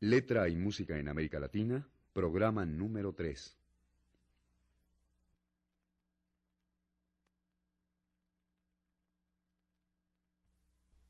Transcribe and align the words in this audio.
Letra 0.00 0.48
y 0.48 0.54
música 0.54 0.96
en 0.96 1.08
América 1.08 1.40
Latina, 1.40 1.84
programa 2.12 2.64
número 2.64 3.14
3. 3.14 3.56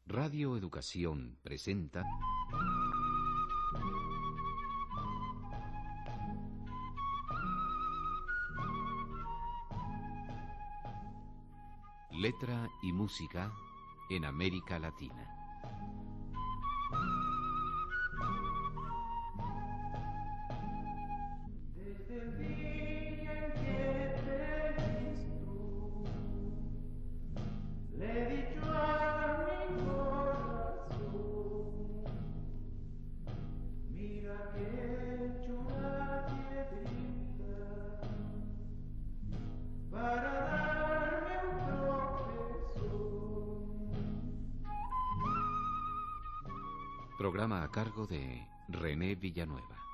Radio 0.07 0.57
Educación 0.57 1.37
presenta 1.43 2.03
Letra 12.13 12.71
y 12.83 12.95
música 12.95 13.53
en 14.09 14.25
América 14.25 14.79
Latina. 14.79 15.38
Programa 47.19 47.65
a 47.65 47.69
cargo 47.73 48.07
de 48.07 48.47
René 48.69 49.17
Villanueva. 49.17 49.88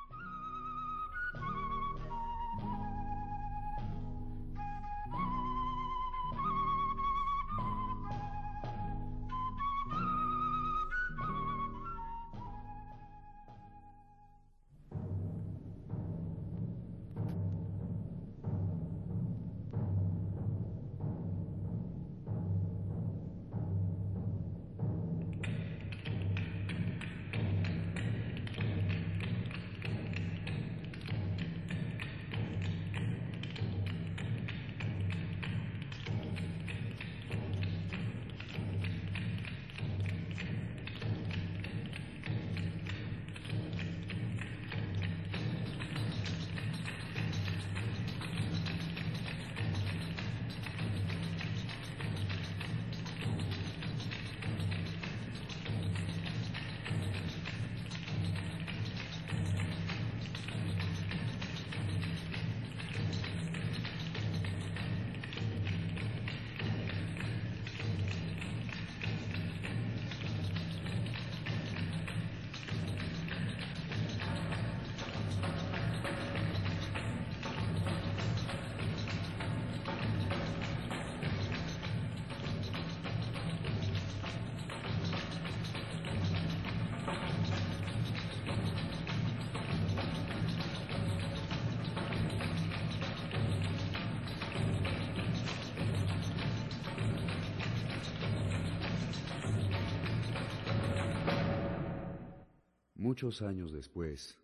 Muchos 103.14 103.42
años 103.42 103.70
después, 103.70 104.36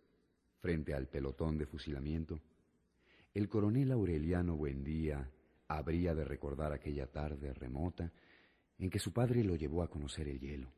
frente 0.61 0.93
al 0.93 1.09
pelotón 1.09 1.57
de 1.57 1.65
fusilamiento, 1.65 2.39
el 3.33 3.49
coronel 3.49 3.91
Aureliano 3.91 4.55
Buendía 4.55 5.29
habría 5.67 6.15
de 6.15 6.23
recordar 6.23 6.71
aquella 6.71 7.05
tarde 7.07 7.53
remota 7.53 8.13
en 8.79 8.89
que 8.89 8.97
su 8.97 9.11
padre 9.11 9.43
lo 9.43 9.57
llevó 9.57 9.83
a 9.83 9.89
conocer 9.89 10.29
el 10.29 10.39
hielo. 10.39 10.71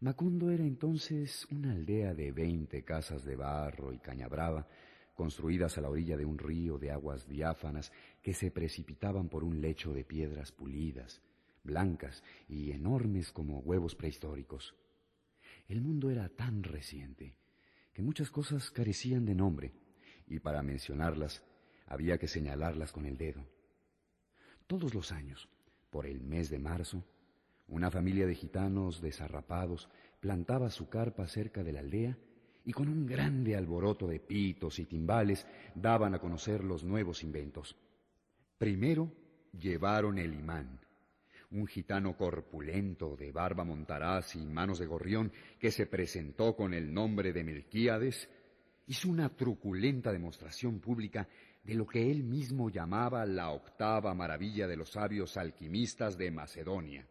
Macundo 0.00 0.50
era 0.50 0.64
entonces 0.64 1.46
una 1.52 1.70
aldea 1.70 2.14
de 2.14 2.32
veinte 2.32 2.82
casas 2.82 3.24
de 3.24 3.36
barro 3.36 3.92
y 3.92 4.00
caña 4.00 4.26
brava, 4.26 4.66
construidas 5.14 5.78
a 5.78 5.82
la 5.82 5.88
orilla 5.88 6.16
de 6.16 6.24
un 6.24 6.36
río 6.36 6.78
de 6.78 6.90
aguas 6.90 7.28
diáfanas 7.28 7.92
que 8.20 8.34
se 8.34 8.50
precipitaban 8.50 9.28
por 9.28 9.44
un 9.44 9.60
lecho 9.60 9.92
de 9.92 10.02
piedras 10.02 10.50
pulidas, 10.50 11.22
blancas 11.62 12.24
y 12.48 12.72
enormes 12.72 13.30
como 13.30 13.60
huevos 13.60 13.94
prehistóricos. 13.94 14.74
El 15.68 15.80
mundo 15.80 16.10
era 16.10 16.28
tan 16.28 16.62
reciente 16.62 17.34
que 17.92 18.02
muchas 18.02 18.30
cosas 18.30 18.70
carecían 18.70 19.24
de 19.24 19.34
nombre 19.34 19.72
y 20.26 20.40
para 20.40 20.62
mencionarlas 20.62 21.42
había 21.86 22.18
que 22.18 22.28
señalarlas 22.28 22.92
con 22.92 23.06
el 23.06 23.16
dedo. 23.16 23.46
Todos 24.66 24.94
los 24.94 25.12
años, 25.12 25.48
por 25.90 26.06
el 26.06 26.20
mes 26.22 26.48
de 26.50 26.58
marzo, 26.58 27.04
una 27.68 27.90
familia 27.90 28.26
de 28.26 28.34
gitanos 28.34 29.00
desarrapados 29.00 29.88
plantaba 30.20 30.70
su 30.70 30.88
carpa 30.88 31.26
cerca 31.26 31.62
de 31.62 31.72
la 31.72 31.80
aldea 31.80 32.18
y 32.64 32.72
con 32.72 32.88
un 32.88 33.06
grande 33.06 33.56
alboroto 33.56 34.06
de 34.06 34.20
pitos 34.20 34.78
y 34.78 34.84
timbales 34.84 35.46
daban 35.74 36.14
a 36.14 36.18
conocer 36.18 36.64
los 36.64 36.84
nuevos 36.84 37.22
inventos. 37.22 37.76
Primero 38.58 39.12
llevaron 39.58 40.18
el 40.18 40.34
imán, 40.34 40.80
un 41.52 41.66
gitano 41.66 42.16
corpulento, 42.16 43.16
de 43.16 43.30
barba 43.32 43.64
montaraz 43.64 44.36
y 44.36 44.46
manos 44.46 44.78
de 44.78 44.86
gorrión, 44.86 45.32
que 45.58 45.70
se 45.70 45.86
presentó 45.86 46.56
con 46.56 46.74
el 46.74 46.92
nombre 46.92 47.32
de 47.32 47.44
Melquíades, 47.44 48.28
hizo 48.86 49.08
una 49.08 49.28
truculenta 49.28 50.12
demostración 50.12 50.80
pública 50.80 51.28
de 51.62 51.74
lo 51.74 51.86
que 51.86 52.10
él 52.10 52.24
mismo 52.24 52.70
llamaba 52.70 53.24
la 53.24 53.50
octava 53.50 54.14
maravilla 54.14 54.66
de 54.66 54.76
los 54.76 54.90
sabios 54.90 55.36
alquimistas 55.36 56.18
de 56.18 56.30
Macedonia. 56.30 57.06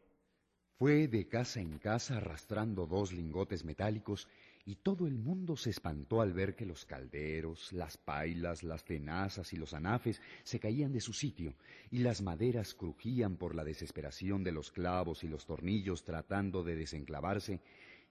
Fue 0.77 1.07
de 1.07 1.27
casa 1.27 1.61
en 1.61 1.77
casa 1.77 2.17
arrastrando 2.17 2.87
dos 2.87 3.13
lingotes 3.13 3.63
metálicos 3.63 4.27
y 4.65 4.75
todo 4.75 5.07
el 5.07 5.17
mundo 5.17 5.55
se 5.55 5.69
espantó 5.69 6.21
al 6.21 6.33
ver 6.33 6.55
que 6.55 6.65
los 6.65 6.85
calderos, 6.85 7.71
las 7.73 7.97
pailas, 7.97 8.63
las 8.63 8.85
tenazas 8.85 9.53
y 9.53 9.57
los 9.57 9.73
anafes 9.73 10.21
se 10.43 10.59
caían 10.59 10.91
de 10.91 11.01
su 11.01 11.13
sitio, 11.13 11.55
y 11.89 11.99
las 11.99 12.21
maderas 12.21 12.73
crujían 12.73 13.37
por 13.37 13.55
la 13.55 13.63
desesperación 13.63 14.43
de 14.43 14.51
los 14.51 14.71
clavos 14.71 15.23
y 15.23 15.27
los 15.27 15.45
tornillos 15.45 16.03
tratando 16.03 16.63
de 16.63 16.75
desenclavarse, 16.75 17.61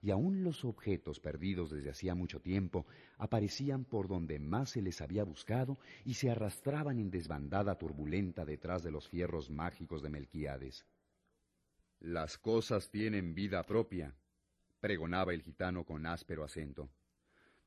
y 0.03 0.10
aun 0.10 0.44
los 0.44 0.65
objetos 0.65 1.21
perdidos 1.21 1.71
desde 1.71 1.91
hacía 1.91 2.15
mucho 2.15 2.41
tiempo 2.41 2.86
aparecían 3.19 3.84
por 3.84 4.09
donde 4.09 4.39
más 4.39 4.71
se 4.71 4.83
les 4.83 5.01
había 5.01 5.24
buscado 5.24 5.78
y 6.04 6.15
se 6.15 6.30
arrastraban 6.30 6.98
en 6.98 7.10
desbandada 7.10 7.77
turbulenta 7.77 8.45
detrás 8.45 8.83
de 8.83 8.91
los 8.91 9.09
fierros 9.09 9.51
mágicos 9.51 10.03
de 10.03 10.09
Melquíades. 10.09 10.86
Las 12.01 12.39
cosas 12.39 12.91
tienen 12.91 13.34
vida 13.34 13.63
propia, 13.65 14.15
pregonaba 14.80 15.32
el 15.34 15.42
gitano 15.42 15.84
con 15.84 16.06
áspero 16.06 16.44
acento. 16.44 16.91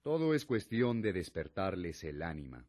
Todo 0.02 0.34
es 0.34 0.46
cuestión 0.46 1.02
de 1.02 1.14
despertarles 1.14 2.04
el 2.04 2.22
ánima. 2.22 2.66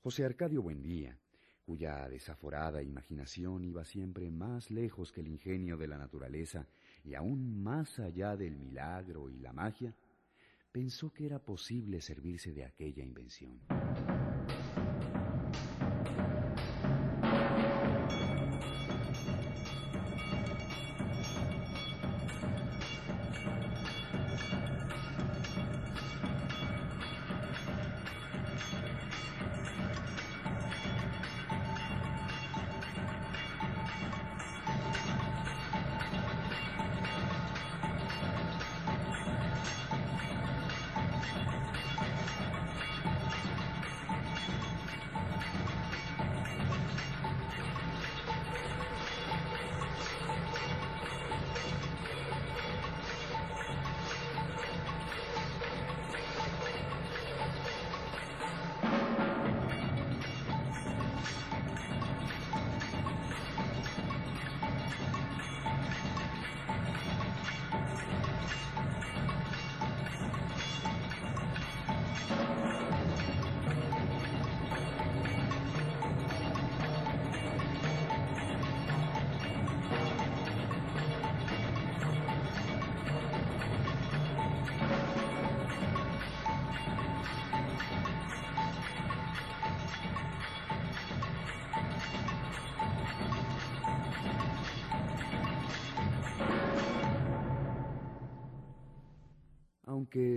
José 0.00 0.24
Arcadio 0.24 0.62
Buendía, 0.62 1.18
cuya 1.66 2.08
desaforada 2.08 2.82
imaginación 2.82 3.64
iba 3.64 3.84
siempre 3.84 4.30
más 4.30 4.70
lejos 4.70 5.12
que 5.12 5.20
el 5.20 5.28
ingenio 5.28 5.76
de 5.76 5.88
la 5.88 5.98
naturaleza 5.98 6.66
y 7.04 7.14
aún 7.14 7.62
más 7.62 7.98
allá 7.98 8.36
del 8.36 8.56
milagro 8.56 9.28
y 9.28 9.38
la 9.38 9.52
magia, 9.52 9.94
pensó 10.72 11.12
que 11.12 11.26
era 11.26 11.40
posible 11.40 12.00
servirse 12.00 12.52
de 12.52 12.64
aquella 12.64 13.04
invención. 13.04 13.60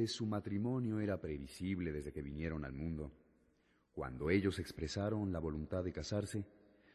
Su 0.07 0.25
matrimonio 0.25 0.99
era 0.99 1.19
previsible 1.19 1.91
desde 1.91 2.11
que 2.11 2.21
vinieron 2.21 2.65
al 2.65 2.73
mundo, 2.73 3.11
cuando 3.93 4.29
ellos 4.29 4.59
expresaron 4.59 5.31
la 5.31 5.39
voluntad 5.39 5.83
de 5.83 5.91
casarse, 5.91 6.45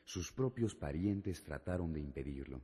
sus 0.04 0.32
propios 0.32 0.74
parientes 0.74 1.42
trataron 1.42 1.92
de 1.92 2.00
impedirlo. 2.00 2.62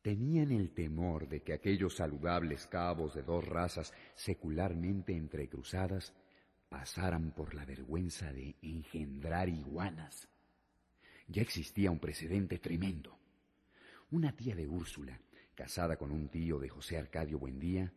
Tenían 0.00 0.50
el 0.50 0.70
temor 0.70 1.28
de 1.28 1.42
que 1.42 1.52
aquellos 1.52 1.96
saludables 1.96 2.66
cabos 2.66 3.14
de 3.14 3.22
dos 3.22 3.46
razas 3.46 3.92
secularmente 4.14 5.14
entrecruzadas 5.14 6.12
pasaran 6.68 7.32
por 7.32 7.54
la 7.54 7.64
vergüenza 7.64 8.32
de 8.32 8.56
engendrar 8.62 9.48
iguanas. 9.48 10.28
Ya 11.28 11.42
existía 11.42 11.90
un 11.90 11.98
precedente 11.98 12.58
tremendo. 12.58 13.18
Una 14.10 14.34
tía 14.34 14.54
de 14.54 14.66
Úrsula, 14.66 15.20
casada 15.54 15.96
con 15.96 16.10
un 16.10 16.28
tío 16.28 16.58
de 16.58 16.68
José 16.68 16.98
Arcadio 16.98 17.38
Buendía, 17.38 17.92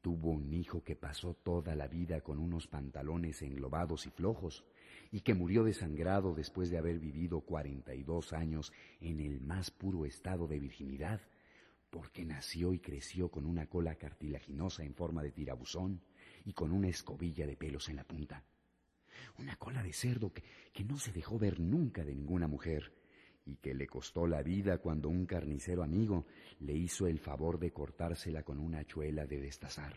tuvo 0.00 0.30
un 0.30 0.52
hijo 0.52 0.82
que 0.84 0.96
pasó 0.96 1.34
toda 1.34 1.74
la 1.74 1.88
vida 1.88 2.20
con 2.20 2.38
unos 2.38 2.66
pantalones 2.66 3.42
englobados 3.42 4.06
y 4.06 4.10
flojos, 4.10 4.64
y 5.10 5.20
que 5.20 5.34
murió 5.34 5.64
desangrado 5.64 6.34
después 6.34 6.70
de 6.70 6.78
haber 6.78 6.98
vivido 6.98 7.40
cuarenta 7.40 7.94
y 7.94 8.02
dos 8.02 8.32
años 8.32 8.72
en 9.00 9.20
el 9.20 9.40
más 9.40 9.70
puro 9.70 10.04
estado 10.04 10.46
de 10.46 10.58
virginidad, 10.58 11.20
porque 11.90 12.24
nació 12.24 12.72
y 12.72 12.80
creció 12.80 13.30
con 13.30 13.46
una 13.46 13.66
cola 13.66 13.94
cartilaginosa 13.96 14.84
en 14.84 14.94
forma 14.94 15.22
de 15.22 15.32
tirabuzón, 15.32 16.02
y 16.44 16.52
con 16.52 16.72
una 16.72 16.88
escobilla 16.88 17.46
de 17.46 17.56
pelos 17.56 17.88
en 17.88 17.96
la 17.96 18.04
punta. 18.04 18.44
Una 19.38 19.56
cola 19.56 19.82
de 19.82 19.92
cerdo 19.92 20.32
que, 20.32 20.42
que 20.72 20.84
no 20.84 20.98
se 20.98 21.12
dejó 21.12 21.38
ver 21.38 21.60
nunca 21.60 22.04
de 22.04 22.14
ninguna 22.14 22.46
mujer 22.46 22.97
y 23.48 23.56
que 23.56 23.72
le 23.72 23.86
costó 23.86 24.26
la 24.26 24.42
vida 24.42 24.76
cuando 24.76 25.08
un 25.08 25.24
carnicero 25.24 25.82
amigo 25.82 26.26
le 26.60 26.74
hizo 26.74 27.06
el 27.06 27.18
favor 27.18 27.58
de 27.58 27.72
cortársela 27.72 28.42
con 28.42 28.58
una 28.58 28.84
chuela 28.84 29.26
de 29.26 29.40
destazar. 29.40 29.94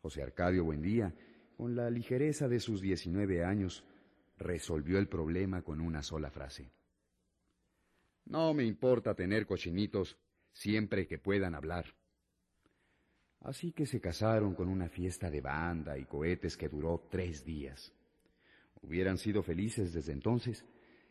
José 0.00 0.22
Arcadio 0.22 0.64
Buendía, 0.64 1.12
con 1.56 1.74
la 1.74 1.90
ligereza 1.90 2.46
de 2.46 2.60
sus 2.60 2.80
diecinueve 2.80 3.44
años, 3.44 3.84
resolvió 4.38 5.00
el 5.00 5.08
problema 5.08 5.62
con 5.62 5.80
una 5.80 6.04
sola 6.04 6.30
frase. 6.30 6.70
No 8.26 8.54
me 8.54 8.64
importa 8.64 9.14
tener 9.16 9.44
cochinitos 9.44 10.16
siempre 10.52 11.08
que 11.08 11.18
puedan 11.18 11.56
hablar. 11.56 11.86
Así 13.40 13.72
que 13.72 13.86
se 13.86 14.00
casaron 14.00 14.54
con 14.54 14.68
una 14.68 14.88
fiesta 14.88 15.30
de 15.30 15.40
banda 15.40 15.98
y 15.98 16.04
cohetes 16.04 16.56
que 16.56 16.68
duró 16.68 17.08
tres 17.10 17.44
días. 17.44 17.92
Hubieran 18.82 19.18
sido 19.18 19.42
felices 19.42 19.92
desde 19.92 20.12
entonces 20.12 20.64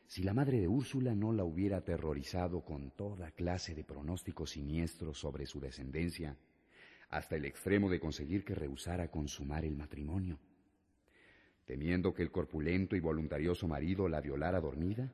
si 0.07 0.23
la 0.23 0.33
madre 0.33 0.61
de 0.61 0.69
Úrsula 0.69 1.13
no 1.15 1.33
la 1.33 1.43
hubiera 1.43 1.77
aterrorizado 1.77 2.61
con 2.61 2.91
toda 2.91 3.31
clase 3.31 3.75
de 3.75 3.83
pronósticos 3.83 4.51
siniestros 4.51 5.19
sobre 5.19 5.45
su 5.45 5.59
descendencia, 5.59 6.37
hasta 7.09 7.35
el 7.35 7.45
extremo 7.45 7.89
de 7.89 7.99
conseguir 7.99 8.45
que 8.45 8.55
rehusara 8.55 9.11
consumar 9.11 9.65
el 9.65 9.75
matrimonio. 9.75 10.39
Temiendo 11.65 12.13
que 12.13 12.23
el 12.23 12.31
corpulento 12.31 12.95
y 12.95 13.01
voluntarioso 13.01 13.67
marido 13.67 14.07
la 14.07 14.21
violara 14.21 14.61
dormida, 14.61 15.11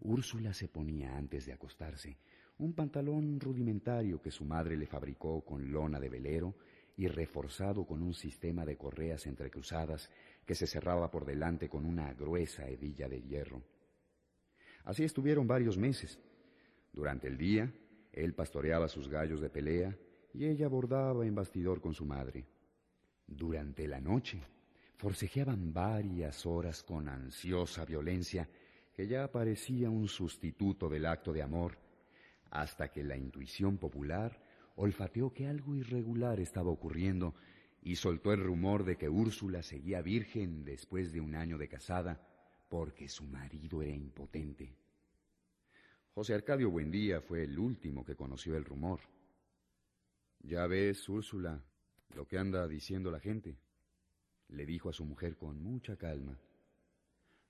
Úrsula 0.00 0.52
se 0.52 0.68
ponía 0.68 1.16
antes 1.16 1.46
de 1.46 1.54
acostarse 1.54 2.18
un 2.58 2.74
pantalón 2.74 3.40
rudimentario 3.40 4.20
que 4.20 4.30
su 4.30 4.44
madre 4.44 4.76
le 4.76 4.86
fabricó 4.86 5.42
con 5.42 5.72
lona 5.72 5.98
de 5.98 6.10
velero 6.10 6.54
y 6.94 7.08
reforzado 7.08 7.86
con 7.86 8.02
un 8.02 8.12
sistema 8.12 8.66
de 8.66 8.76
correas 8.76 9.26
entrecruzadas 9.26 10.10
que 10.44 10.54
se 10.54 10.66
cerraba 10.66 11.10
por 11.10 11.24
delante 11.24 11.70
con 11.70 11.86
una 11.86 12.12
gruesa 12.12 12.68
hebilla 12.68 13.08
de 13.08 13.22
hierro. 13.22 13.62
Así 14.84 15.04
estuvieron 15.04 15.46
varios 15.46 15.76
meses. 15.76 16.18
Durante 16.92 17.28
el 17.28 17.36
día, 17.36 17.72
él 18.12 18.34
pastoreaba 18.34 18.88
sus 18.88 19.08
gallos 19.08 19.40
de 19.40 19.50
pelea 19.50 19.96
y 20.32 20.46
ella 20.46 20.68
bordaba 20.68 21.26
en 21.26 21.34
bastidor 21.34 21.80
con 21.80 21.94
su 21.94 22.04
madre. 22.04 22.46
Durante 23.26 23.86
la 23.86 24.00
noche, 24.00 24.42
forcejeaban 24.96 25.72
varias 25.72 26.44
horas 26.46 26.82
con 26.82 27.08
ansiosa 27.08 27.84
violencia 27.84 28.48
que 28.92 29.06
ya 29.06 29.30
parecía 29.30 29.88
un 29.88 30.08
sustituto 30.08 30.88
del 30.88 31.06
acto 31.06 31.32
de 31.32 31.42
amor 31.42 31.78
hasta 32.50 32.90
que 32.90 33.04
la 33.04 33.16
intuición 33.16 33.78
popular 33.78 34.42
olfateó 34.76 35.32
que 35.32 35.46
algo 35.46 35.74
irregular 35.74 36.40
estaba 36.40 36.70
ocurriendo 36.70 37.34
y 37.82 37.96
soltó 37.96 38.32
el 38.32 38.42
rumor 38.42 38.84
de 38.84 38.96
que 38.96 39.08
Úrsula 39.08 39.62
seguía 39.62 40.02
virgen 40.02 40.64
después 40.64 41.12
de 41.12 41.20
un 41.20 41.34
año 41.34 41.56
de 41.58 41.68
casada 41.68 42.20
porque 42.70 43.06
su 43.06 43.24
marido 43.24 43.82
era 43.82 43.94
impotente. 43.94 44.74
José 46.14 46.32
Arcadio 46.32 46.70
Buendía 46.70 47.20
fue 47.20 47.44
el 47.44 47.58
último 47.58 48.02
que 48.02 48.16
conoció 48.16 48.56
el 48.56 48.64
rumor. 48.64 49.00
Ya 50.38 50.66
ves, 50.66 51.06
Úrsula, 51.06 51.62
lo 52.14 52.26
que 52.26 52.38
anda 52.38 52.66
diciendo 52.66 53.10
la 53.10 53.20
gente, 53.20 53.58
le 54.48 54.64
dijo 54.64 54.88
a 54.88 54.94
su 54.94 55.04
mujer 55.04 55.36
con 55.36 55.62
mucha 55.62 55.98
calma. 55.98 56.38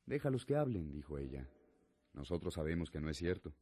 Déjalos 0.05 0.45
que 0.45 0.57
hablen, 0.57 0.91
dijo 0.91 1.19
ella. 1.19 1.49
Nosotros 2.15 2.55
sabemos 2.55 2.91
que 2.91 3.01
no 3.01 3.09
es 3.09 3.17
cierto 3.17 3.55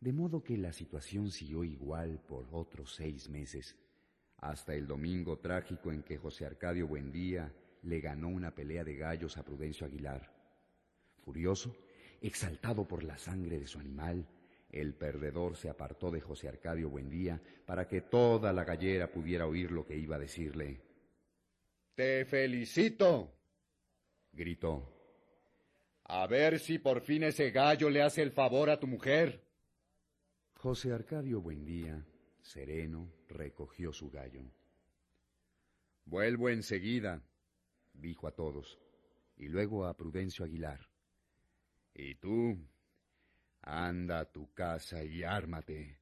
de 0.00 0.14
modo 0.14 0.42
que 0.42 0.56
la 0.56 0.72
situación 0.72 1.30
siguió 1.30 1.62
igual 1.62 2.22
por 2.26 2.48
otros 2.52 2.94
seis 2.94 3.28
meses, 3.28 3.76
hasta 4.38 4.74
el 4.74 4.86
domingo 4.86 5.38
trágico 5.38 5.92
en 5.92 6.02
que 6.02 6.16
José 6.16 6.46
Arcadio 6.46 6.88
Buendía 6.88 7.52
le 7.82 8.00
ganó 8.00 8.28
una 8.28 8.54
pelea 8.54 8.84
de 8.84 8.96
gallos 8.96 9.36
a 9.36 9.44
Prudencio 9.44 9.86
Aguilar. 9.86 10.32
Furioso, 11.22 11.76
exaltado 12.20 12.86
por 12.86 13.02
la 13.02 13.18
sangre 13.18 13.58
de 13.58 13.66
su 13.66 13.78
animal, 13.78 14.26
el 14.70 14.94
perdedor 14.94 15.56
se 15.56 15.68
apartó 15.68 16.10
de 16.10 16.20
José 16.20 16.48
Arcadio 16.48 16.90
Buendía 16.90 17.40
para 17.66 17.88
que 17.88 18.02
toda 18.02 18.52
la 18.52 18.64
gallera 18.64 19.10
pudiera 19.10 19.46
oír 19.46 19.70
lo 19.72 19.84
que 19.84 19.96
iba 19.96 20.16
a 20.16 20.20
decirle. 20.20 20.80
Te 21.94 22.24
felicito, 22.24 23.34
gritó. 24.32 24.96
A 26.04 26.26
ver 26.26 26.60
si 26.60 26.78
por 26.78 27.00
fin 27.02 27.24
ese 27.24 27.50
gallo 27.50 27.90
le 27.90 28.02
hace 28.02 28.22
el 28.22 28.30
favor 28.30 28.70
a 28.70 28.78
tu 28.78 28.86
mujer. 28.86 29.44
José 30.54 30.92
Arcadio 30.92 31.40
Buendía, 31.40 32.04
sereno, 32.42 33.12
recogió 33.28 33.92
su 33.92 34.10
gallo. 34.10 34.42
Vuelvo 36.04 36.48
enseguida, 36.48 37.22
dijo 38.00 38.26
a 38.26 38.32
todos, 38.32 38.78
y 39.36 39.48
luego 39.48 39.86
a 39.86 39.96
Prudencio 39.96 40.44
Aguilar. 40.44 40.88
Y 41.94 42.14
tú, 42.16 42.58
anda 43.62 44.20
a 44.20 44.32
tu 44.32 44.52
casa 44.52 45.04
y 45.04 45.22
ármate, 45.22 46.00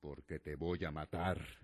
porque 0.00 0.38
te 0.38 0.56
voy 0.56 0.84
a 0.84 0.90
matar. 0.90 1.63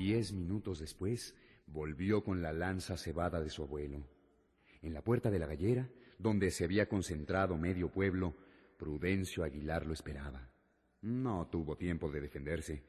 Diez 0.00 0.32
minutos 0.32 0.78
después, 0.78 1.34
volvió 1.66 2.24
con 2.24 2.40
la 2.40 2.54
lanza 2.54 2.96
cebada 2.96 3.38
de 3.38 3.50
su 3.50 3.64
abuelo. 3.64 4.02
En 4.80 4.94
la 4.94 5.02
puerta 5.02 5.30
de 5.30 5.38
la 5.38 5.44
gallera, 5.44 5.90
donde 6.18 6.50
se 6.50 6.64
había 6.64 6.88
concentrado 6.88 7.58
medio 7.58 7.90
pueblo, 7.90 8.34
Prudencio 8.78 9.44
Aguilar 9.44 9.84
lo 9.84 9.92
esperaba. 9.92 10.48
No 11.02 11.48
tuvo 11.48 11.76
tiempo 11.76 12.10
de 12.10 12.22
defenderse. 12.22 12.82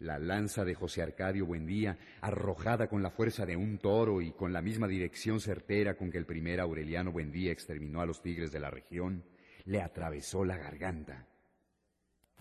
La 0.00 0.18
lanza 0.18 0.64
de 0.64 0.74
José 0.74 1.02
Arcadio 1.02 1.46
Buendía, 1.46 2.00
arrojada 2.20 2.88
con 2.88 3.00
la 3.00 3.10
fuerza 3.10 3.46
de 3.46 3.56
un 3.56 3.78
toro 3.78 4.20
y 4.20 4.32
con 4.32 4.52
la 4.52 4.60
misma 4.60 4.88
dirección 4.88 5.38
certera 5.38 5.96
con 5.96 6.10
que 6.10 6.18
el 6.18 6.26
primer 6.26 6.58
Aureliano 6.58 7.12
Buendía 7.12 7.52
exterminó 7.52 8.00
a 8.00 8.06
los 8.06 8.22
tigres 8.22 8.50
de 8.50 8.58
la 8.58 8.72
región, 8.72 9.22
le 9.66 9.82
atravesó 9.82 10.44
la 10.44 10.56
garganta. 10.56 11.28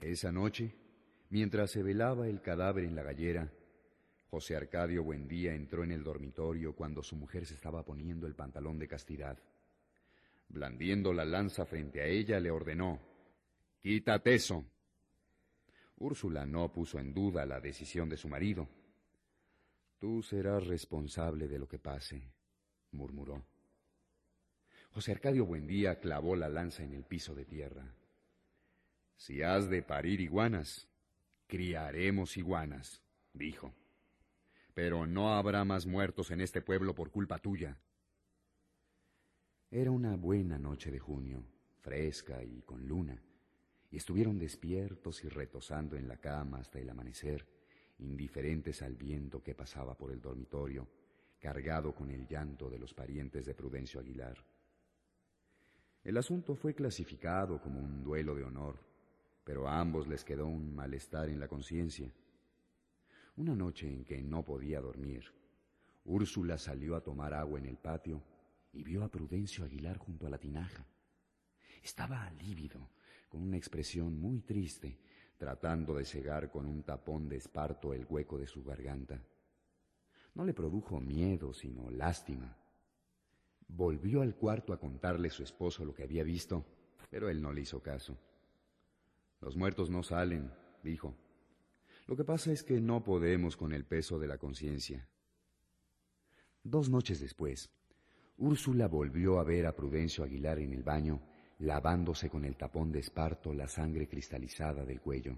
Esa 0.02 0.32
noche, 0.32 0.74
mientras 1.30 1.70
se 1.70 1.84
velaba 1.84 2.28
el 2.28 2.42
cadáver 2.42 2.86
en 2.86 2.96
la 2.96 3.04
gallera, 3.04 3.52
José 4.36 4.58
Arcadio 4.58 5.02
Buendía 5.02 5.56
entró 5.56 5.86
en 5.86 5.94
el 5.94 6.04
dormitorio 6.04 6.76
cuando 6.76 7.02
su 7.02 7.16
mujer 7.16 7.46
se 7.46 7.54
estaba 7.54 7.86
poniendo 7.86 8.28
el 8.28 8.36
pantalón 8.36 8.78
de 8.78 8.86
castidad. 8.86 9.40
Blandiendo 10.50 11.14
la 11.14 11.24
lanza 11.24 11.66
frente 11.66 12.02
a 12.02 12.06
ella, 12.06 12.38
le 12.42 12.52
ordenó, 12.52 13.00
Quítate 13.82 14.36
eso. 14.36 14.66
Úrsula 16.00 16.46
no 16.46 16.70
puso 16.70 17.00
en 17.00 17.14
duda 17.14 17.46
la 17.46 17.62
decisión 17.62 18.10
de 18.10 18.18
su 18.18 18.28
marido. 18.28 18.68
Tú 20.00 20.22
serás 20.22 20.68
responsable 20.68 21.48
de 21.48 21.58
lo 21.58 21.70
que 21.70 21.80
pase, 21.80 22.22
murmuró. 22.92 23.42
José 24.92 25.14
Arcadio 25.14 25.46
Buendía 25.46 26.02
clavó 26.02 26.36
la 26.36 26.50
lanza 26.50 26.84
en 26.84 26.92
el 26.92 27.06
piso 27.06 27.34
de 27.36 27.46
tierra. 27.46 27.90
Si 29.16 29.42
has 29.42 29.70
de 29.70 29.82
parir 29.82 30.20
iguanas, 30.20 30.90
criaremos 31.48 32.36
iguanas, 32.36 33.02
dijo. 33.32 33.74
Pero 34.76 35.08
no 35.08 35.34
habrá 35.34 35.64
más 35.64 35.88
muertos 35.88 36.30
en 36.32 36.42
este 36.42 36.62
pueblo 36.62 36.94
por 36.94 37.10
culpa 37.10 37.40
tuya. 37.40 37.80
Era 39.72 39.90
una 39.90 40.18
buena 40.18 40.60
noche 40.60 40.92
de 40.92 41.00
junio, 41.00 41.44
fresca 41.80 42.44
y 42.44 42.62
con 42.62 42.86
luna, 42.86 43.20
y 43.90 43.98
estuvieron 43.98 44.38
despiertos 44.38 45.24
y 45.24 45.30
retosando 45.30 45.96
en 45.96 46.10
la 46.10 46.18
cama 46.18 46.60
hasta 46.60 46.78
el 46.78 46.90
amanecer, 46.90 47.48
indiferentes 48.00 48.82
al 48.82 48.98
viento 48.98 49.42
que 49.42 49.56
pasaba 49.56 49.98
por 49.98 50.12
el 50.12 50.22
dormitorio, 50.22 50.88
cargado 51.40 51.96
con 51.96 52.12
el 52.12 52.28
llanto 52.28 52.70
de 52.70 52.78
los 52.78 52.94
parientes 52.94 53.46
de 53.46 53.54
Prudencio 53.54 54.02
Aguilar. 54.02 54.38
El 56.04 56.18
asunto 56.18 56.54
fue 56.54 56.76
clasificado 56.76 57.62
como 57.62 57.80
un 57.80 58.04
duelo 58.04 58.36
de 58.36 58.44
honor, 58.44 58.78
pero 59.46 59.70
a 59.70 59.80
ambos 59.80 60.06
les 60.08 60.26
quedó 60.26 60.48
un 60.48 60.76
malestar 60.76 61.30
en 61.30 61.40
la 61.40 61.48
conciencia. 61.48 62.12
Una 63.38 63.54
noche 63.54 63.92
en 63.92 64.06
que 64.06 64.22
no 64.22 64.46
podía 64.46 64.80
dormir, 64.80 65.26
Úrsula 66.06 66.58
salió 66.58 66.96
a 66.96 67.02
tomar 67.02 67.34
agua 67.34 67.60
en 67.60 67.66
el 67.66 67.78
patio 67.78 68.24
y 68.72 68.82
vio 68.82 69.04
a 69.04 69.10
Prudencio 69.10 69.66
Aguilar 69.66 69.98
junto 69.98 70.26
a 70.26 70.30
la 70.30 70.38
tinaja. 70.38 70.86
Estaba 71.84 72.32
lívido, 72.32 72.90
con 73.28 73.42
una 73.42 73.58
expresión 73.58 74.18
muy 74.22 74.40
triste, 74.40 74.98
tratando 75.38 75.96
de 75.96 76.06
cegar 76.06 76.50
con 76.50 76.66
un 76.66 76.84
tapón 76.84 77.28
de 77.28 77.36
esparto 77.36 77.94
el 77.94 78.06
hueco 78.10 78.38
de 78.38 78.48
su 78.48 78.64
garganta. 78.64 79.22
No 80.34 80.46
le 80.46 80.54
produjo 80.54 81.02
miedo, 81.02 81.54
sino 81.54 81.90
lástima. 81.92 82.58
Volvió 83.68 84.22
al 84.22 84.36
cuarto 84.36 84.72
a 84.72 84.80
contarle 84.80 85.28
a 85.28 85.32
su 85.32 85.44
esposo 85.44 85.84
lo 85.84 85.94
que 85.94 86.04
había 86.04 86.24
visto, 86.24 86.66
pero 87.10 87.30
él 87.30 87.42
no 87.42 87.52
le 87.52 87.62
hizo 87.62 87.82
caso. 87.82 88.18
Los 89.42 89.58
muertos 89.58 89.90
no 89.90 90.04
salen, 90.04 90.50
dijo. 90.84 91.25
Lo 92.08 92.16
que 92.16 92.24
pasa 92.24 92.52
es 92.52 92.64
que 92.64 92.80
no 92.80 93.04
podemos 93.04 93.58
con 93.58 93.74
el 93.74 93.86
peso 93.86 94.20
de 94.20 94.28
la 94.28 94.38
conciencia. 94.38 95.08
Dos 96.64 96.90
noches 96.90 97.20
después, 97.20 97.70
Úrsula 98.38 98.88
volvió 98.88 99.40
a 99.40 99.44
ver 99.44 99.66
a 99.66 99.76
Prudencio 99.76 100.24
Aguilar 100.24 100.60
en 100.60 100.74
el 100.74 100.84
baño, 100.84 101.22
lavándose 101.60 102.30
con 102.30 102.44
el 102.44 102.58
tapón 102.58 102.92
de 102.92 103.00
esparto 103.00 103.54
la 103.54 103.68
sangre 103.68 104.08
cristalizada 104.08 104.86
del 104.86 105.00
cuello. 105.00 105.38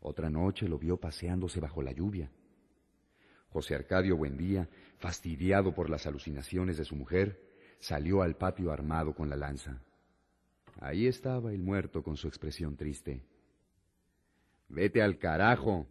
Otra 0.00 0.30
noche 0.30 0.68
lo 0.68 0.78
vio 0.78 0.98
paseándose 0.98 1.60
bajo 1.60 1.82
la 1.82 1.92
lluvia. 1.92 2.30
José 3.50 3.74
Arcadio 3.74 4.16
Buendía, 4.16 4.68
fastidiado 4.98 5.74
por 5.74 5.88
las 5.88 6.06
alucinaciones 6.06 6.76
de 6.76 6.84
su 6.84 6.96
mujer, 6.96 7.40
salió 7.78 8.22
al 8.22 8.36
patio 8.36 8.72
armado 8.72 9.14
con 9.14 9.30
la 9.30 9.36
lanza. 9.36 9.82
Ahí 10.80 11.06
estaba 11.06 11.52
el 11.52 11.62
muerto 11.62 12.02
con 12.02 12.16
su 12.16 12.26
expresión 12.26 12.76
triste. 12.76 13.22
Vete 14.74 15.00
al 15.02 15.18
carajo, 15.18 15.86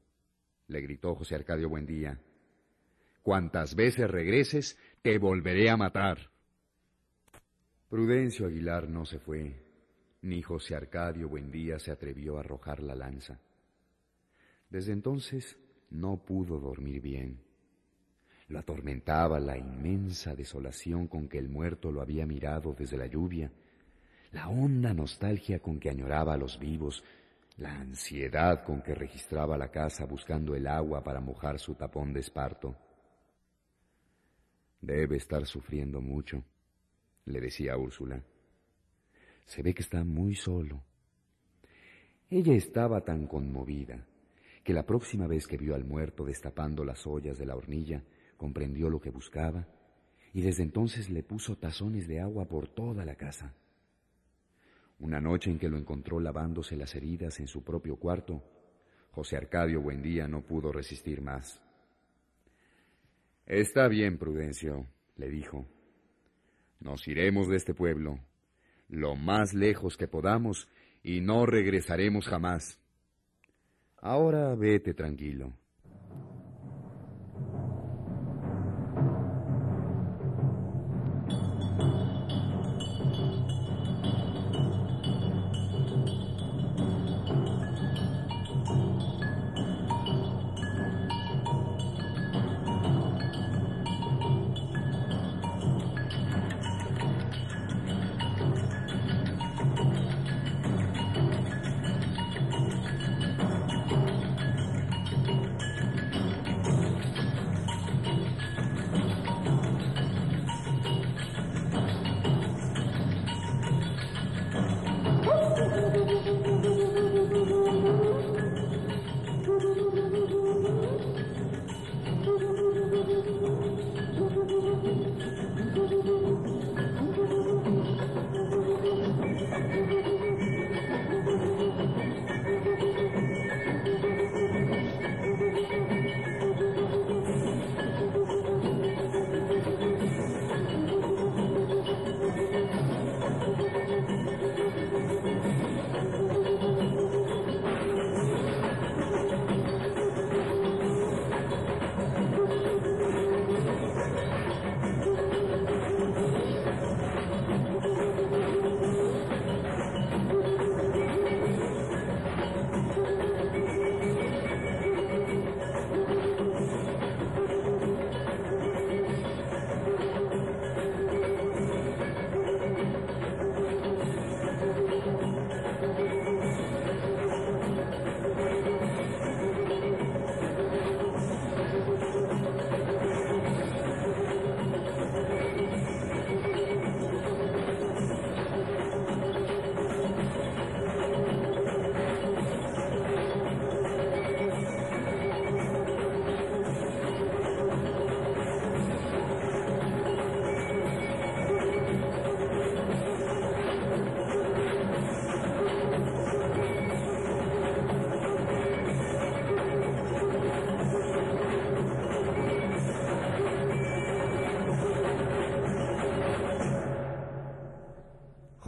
le 0.67 0.81
gritó 0.81 1.15
José 1.15 1.35
Arcadio 1.35 1.69
Buendía. 1.69 2.19
Cuantas 3.21 3.75
veces 3.75 4.11
regreses, 4.11 4.77
te 5.01 5.17
volveré 5.17 5.69
a 5.69 5.77
matar. 5.77 6.29
Prudencio 7.87 8.45
Aguilar 8.45 8.89
no 8.89 9.05
se 9.05 9.19
fue, 9.19 9.55
ni 10.23 10.41
José 10.41 10.75
Arcadio 10.75 11.29
Buendía 11.29 11.79
se 11.79 11.91
atrevió 11.91 12.35
a 12.35 12.41
arrojar 12.41 12.83
la 12.83 12.93
lanza. 12.93 13.39
Desde 14.69 14.91
entonces 14.91 15.57
no 15.89 16.17
pudo 16.17 16.59
dormir 16.59 17.01
bien. 17.01 17.39
Lo 18.49 18.59
atormentaba 18.59 19.39
la 19.39 19.57
inmensa 19.57 20.35
desolación 20.35 21.07
con 21.07 21.29
que 21.29 21.37
el 21.37 21.47
muerto 21.47 21.89
lo 21.89 22.01
había 22.01 22.25
mirado 22.25 22.75
desde 22.77 22.97
la 22.97 23.07
lluvia, 23.07 23.49
la 24.33 24.49
honda 24.49 24.93
nostalgia 24.93 25.59
con 25.59 25.79
que 25.79 25.89
añoraba 25.89 26.33
a 26.33 26.37
los 26.37 26.59
vivos, 26.59 27.01
la 27.57 27.79
ansiedad 27.79 28.63
con 28.63 28.81
que 28.81 28.95
registraba 28.95 29.57
la 29.57 29.69
casa 29.69 30.05
buscando 30.05 30.55
el 30.55 30.67
agua 30.67 31.03
para 31.03 31.19
mojar 31.19 31.59
su 31.59 31.75
tapón 31.75 32.13
de 32.13 32.21
esparto. 32.21 32.75
Debe 34.81 35.17
estar 35.17 35.45
sufriendo 35.45 36.01
mucho, 36.01 36.43
le 37.25 37.39
decía 37.39 37.77
Úrsula. 37.77 38.21
Se 39.45 39.61
ve 39.61 39.73
que 39.73 39.83
está 39.83 40.03
muy 40.03 40.35
solo. 40.35 40.83
Ella 42.29 42.53
estaba 42.53 43.01
tan 43.01 43.27
conmovida 43.27 44.05
que 44.63 44.73
la 44.73 44.85
próxima 44.85 45.27
vez 45.27 45.45
que 45.45 45.57
vio 45.57 45.75
al 45.75 45.83
muerto 45.83 46.25
destapando 46.25 46.83
las 46.83 47.05
ollas 47.05 47.37
de 47.37 47.45
la 47.45 47.55
hornilla, 47.55 48.03
comprendió 48.37 48.89
lo 48.89 48.99
que 48.99 49.09
buscaba 49.09 49.67
y 50.33 50.41
desde 50.41 50.63
entonces 50.63 51.09
le 51.09 51.21
puso 51.21 51.57
tazones 51.57 52.07
de 52.07 52.19
agua 52.19 52.45
por 52.45 52.67
toda 52.67 53.05
la 53.05 53.15
casa. 53.15 53.53
Una 54.99 55.19
noche 55.19 55.49
en 55.49 55.59
que 55.59 55.69
lo 55.69 55.77
encontró 55.77 56.19
lavándose 56.19 56.75
las 56.75 56.95
heridas 56.95 57.39
en 57.39 57.47
su 57.47 57.63
propio 57.63 57.97
cuarto, 57.97 58.43
José 59.11 59.37
Arcadio 59.37 59.81
Buendía 59.81 60.27
no 60.27 60.41
pudo 60.41 60.71
resistir 60.71 61.21
más. 61.21 61.61
Está 63.45 63.87
bien, 63.87 64.17
Prudencio, 64.17 64.87
le 65.17 65.29
dijo. 65.29 65.67
Nos 66.79 67.07
iremos 67.07 67.47
de 67.47 67.57
este 67.57 67.73
pueblo, 67.73 68.19
lo 68.89 69.15
más 69.15 69.53
lejos 69.53 69.97
que 69.97 70.07
podamos, 70.07 70.67
y 71.03 71.21
no 71.21 71.45
regresaremos 71.45 72.27
jamás. 72.27 72.79
Ahora 73.97 74.55
vete 74.55 74.93
tranquilo. 74.93 75.53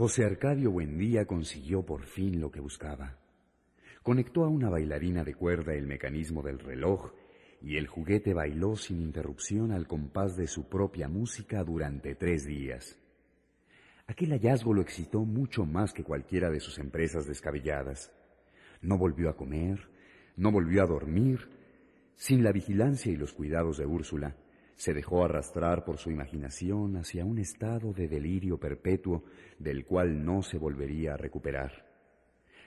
José 0.06 0.24
Arcadio 0.24 0.70
Buendía 0.70 1.26
consiguió 1.26 1.84
por 1.84 2.04
fin 2.04 2.40
lo 2.40 2.52
que 2.52 2.60
buscaba. 2.60 3.18
Conectó 4.04 4.44
a 4.44 4.48
una 4.48 4.70
bailarina 4.70 5.24
de 5.24 5.34
cuerda 5.34 5.74
el 5.74 5.88
mecanismo 5.88 6.44
del 6.44 6.60
reloj 6.60 7.10
y 7.60 7.76
el 7.76 7.88
juguete 7.88 8.32
bailó 8.32 8.76
sin 8.76 9.02
interrupción 9.02 9.72
al 9.72 9.88
compás 9.88 10.36
de 10.36 10.46
su 10.46 10.68
propia 10.68 11.08
música 11.08 11.64
durante 11.64 12.14
tres 12.14 12.46
días. 12.46 12.96
Aquel 14.06 14.30
hallazgo 14.30 14.74
lo 14.74 14.80
excitó 14.80 15.24
mucho 15.24 15.66
más 15.66 15.92
que 15.92 16.04
cualquiera 16.04 16.50
de 16.50 16.60
sus 16.60 16.78
empresas 16.78 17.26
descabelladas. 17.26 18.12
No 18.82 18.98
volvió 18.98 19.28
a 19.28 19.36
comer, 19.36 19.88
no 20.36 20.52
volvió 20.52 20.84
a 20.84 20.86
dormir. 20.86 21.50
Sin 22.14 22.44
la 22.44 22.52
vigilancia 22.52 23.10
y 23.10 23.16
los 23.16 23.32
cuidados 23.32 23.76
de 23.76 23.86
Úrsula, 23.86 24.36
se 24.76 24.92
dejó 24.92 25.24
arrastrar 25.24 25.84
por 25.84 25.98
su 25.98 26.10
imaginación 26.10 26.96
hacia 26.96 27.24
un 27.24 27.38
estado 27.38 27.92
de 27.92 28.08
delirio 28.08 28.58
perpetuo 28.58 29.24
del 29.58 29.84
cual 29.86 30.24
no 30.24 30.42
se 30.42 30.58
volvería 30.58 31.14
a 31.14 31.16
recuperar. 31.16 31.86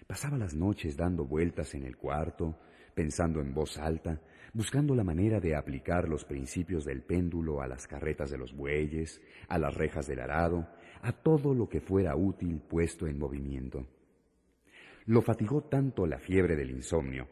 Pasaba 0.08 0.38
las 0.38 0.56
noches 0.56 0.98
dando 0.98 1.26
vueltas 1.26 1.76
en 1.76 1.84
el 1.84 1.96
cuarto, 1.96 2.58
pensando 2.96 3.42
en 3.42 3.54
voz 3.54 3.78
alta, 3.78 4.20
buscando 4.54 4.96
la 4.96 5.04
manera 5.04 5.40
de 5.40 5.56
aplicar 5.56 6.10
los 6.10 6.26
principios 6.26 6.84
del 6.84 7.04
péndulo 7.04 7.62
a 7.62 7.68
las 7.68 7.88
carretas 7.88 8.32
de 8.32 8.40
los 8.40 8.54
bueyes, 8.54 9.22
a 9.48 9.60
las 9.60 9.76
rejas 9.76 10.08
del 10.08 10.20
arado, 10.20 10.68
a 11.04 11.12
todo 11.12 11.54
lo 11.54 11.70
que 11.70 11.80
fuera 11.80 12.16
útil 12.16 12.60
puesto 12.60 13.06
en 13.06 13.20
movimiento. 13.20 13.88
Lo 15.06 15.22
fatigó 15.22 15.62
tanto 15.62 16.08
la 16.08 16.18
fiebre 16.18 16.56
del 16.56 16.72
insomnio, 16.72 17.28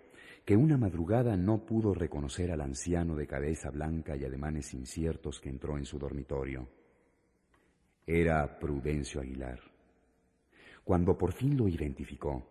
que 0.48 0.56
una 0.56 0.78
madrugada 0.78 1.36
no 1.36 1.66
pudo 1.66 1.94
reconocer 1.94 2.54
al 2.54 2.62
anciano 2.62 3.18
de 3.18 3.28
cabeza 3.28 3.70
blanca 3.70 4.16
y 4.16 4.24
ademanes 4.24 4.74
inciertos 4.74 5.42
que 5.42 5.50
entró 5.50 5.78
en 5.78 5.84
su 5.84 6.00
dormitorio. 6.00 6.70
Era 8.06 8.58
Prudencio 8.58 9.20
Aguilar. 9.20 9.60
Cuando 10.86 11.18
por 11.18 11.34
fin 11.34 11.58
lo 11.58 11.68
identificó, 11.68 12.48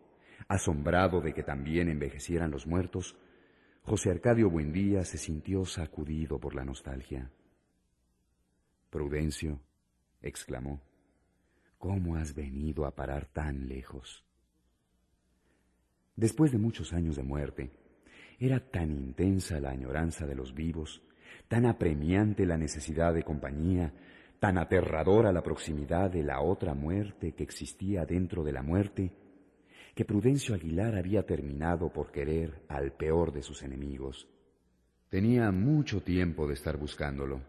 asombrado 0.46 1.22
de 1.22 1.32
que 1.32 1.42
también 1.42 1.88
envejecieran 1.88 2.50
los 2.50 2.66
muertos, 2.66 3.16
José 3.80 4.10
Arcadio 4.10 4.50
Buendía 4.50 5.02
se 5.02 5.16
sintió 5.16 5.64
sacudido 5.64 6.38
por 6.38 6.54
la 6.54 6.66
nostalgia. 6.66 7.30
Prudencio, 8.90 9.58
exclamó, 10.20 10.82
¿cómo 11.78 12.16
has 12.16 12.34
venido 12.34 12.84
a 12.84 12.94
parar 12.94 13.24
tan 13.24 13.66
lejos? 13.66 14.22
Después 16.14 16.52
de 16.52 16.58
muchos 16.58 16.92
años 16.92 17.16
de 17.16 17.22
muerte, 17.22 17.85
era 18.38 18.60
tan 18.60 18.90
intensa 18.90 19.60
la 19.60 19.70
añoranza 19.70 20.26
de 20.26 20.34
los 20.34 20.54
vivos, 20.54 21.02
tan 21.48 21.66
apremiante 21.66 22.44
la 22.46 22.56
necesidad 22.56 23.14
de 23.14 23.22
compañía, 23.22 23.92
tan 24.38 24.58
aterradora 24.58 25.32
la 25.32 25.42
proximidad 25.42 26.10
de 26.10 26.22
la 26.22 26.40
otra 26.40 26.74
muerte 26.74 27.32
que 27.32 27.42
existía 27.42 28.04
dentro 28.04 28.44
de 28.44 28.52
la 28.52 28.62
muerte, 28.62 29.12
que 29.94 30.04
Prudencio 30.04 30.54
Aguilar 30.54 30.96
había 30.96 31.24
terminado 31.24 31.90
por 31.90 32.12
querer 32.12 32.62
al 32.68 32.92
peor 32.92 33.32
de 33.32 33.42
sus 33.42 33.62
enemigos. 33.62 34.28
Tenía 35.08 35.50
mucho 35.50 36.02
tiempo 36.02 36.46
de 36.46 36.54
estar 36.54 36.76
buscándolo. 36.76 37.40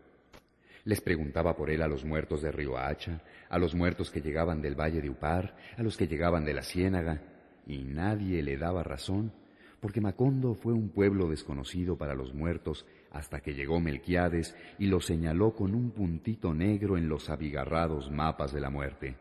Les 0.86 1.02
preguntaba 1.02 1.58
por 1.58 1.69
él 1.69 1.82
a 1.82 1.88
los 1.89 2.06
muertos 2.06 2.41
de 2.41 2.52
Río 2.52 2.78
Hacha, 2.78 3.21
a 3.50 3.60
los 3.60 3.76
muertos 3.76 4.10
que 4.10 4.21
llegaban 4.21 4.62
del 4.62 4.80
valle 4.80 5.02
de 5.02 5.10
Upar, 5.10 5.58
a 5.76 5.84
los 5.84 5.97
que 5.97 6.08
llegaban 6.08 6.45
de 6.45 6.54
la 6.54 6.62
Ciénaga, 6.62 7.21
y 7.65 7.84
nadie 7.84 8.41
le 8.41 8.56
daba 8.56 8.84
razón, 8.84 9.34
porque 9.88 10.02
Macondo 10.02 10.54
fue 10.54 10.73
un 10.73 10.89
pueblo 10.89 11.30
desconocido 11.30 11.97
para 11.97 12.13
los 12.13 12.34
muertos 12.34 12.86
hasta 13.10 13.39
que 13.39 13.54
llegó 13.54 13.80
Melquiades 13.80 14.54
y 14.78 14.88
lo 14.88 15.00
señaló 15.00 15.56
con 15.56 15.73
un 15.73 15.91
puntito 15.91 16.54
negro 16.54 16.97
en 16.97 17.08
los 17.08 17.30
abigarrados 17.30 18.12
mapas 18.12 18.52
de 18.52 18.60
la 18.60 18.69
muerte. 18.69 19.15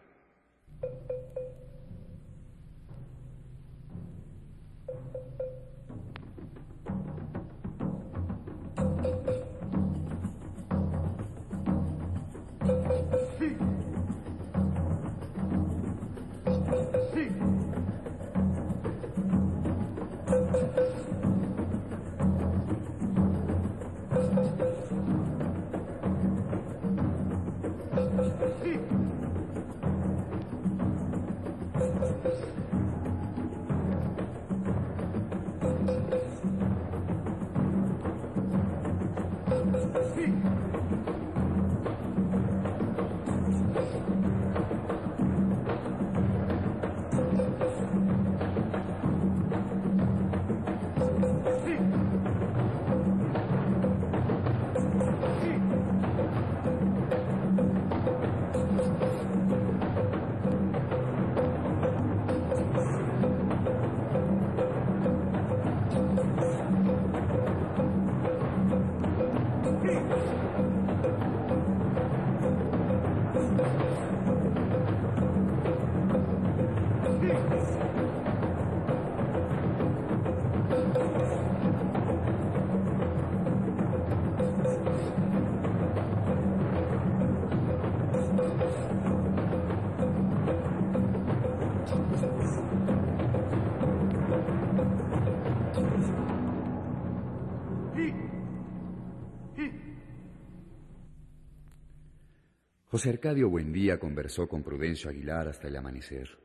José 102.96 103.10
Arcadio 103.10 103.50
Buendía 103.50 104.00
conversó 104.00 104.48
con 104.48 104.62
Prudencio 104.62 105.10
Aguilar 105.10 105.48
hasta 105.48 105.68
el 105.68 105.76
amanecer. 105.76 106.38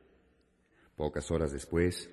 Pocas 0.96 1.30
horas 1.30 1.50
después, 1.50 2.10